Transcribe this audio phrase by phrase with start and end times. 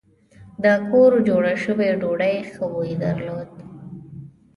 [0.63, 3.49] د کور جوړه شوې ډوډۍ ښه بوی درلود.